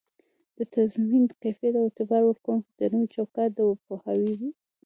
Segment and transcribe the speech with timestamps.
[0.57, 4.47] د تضمین کیفیت او اعتبار ورکووني د نوي چوکات د پوهاوي په